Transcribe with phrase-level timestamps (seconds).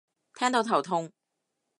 [0.33, 1.11] 聽到頭痛